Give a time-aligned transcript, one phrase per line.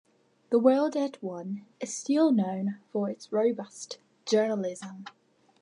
[0.49, 5.05] "The World at One" is still known for its robust journalism.